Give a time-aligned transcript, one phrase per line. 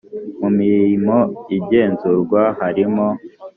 [0.39, 1.15] mu mirimo
[1.57, 3.07] igenzurwa harimo